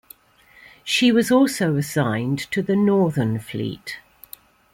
[0.83, 3.99] She was also assigned to the Northern Fleet.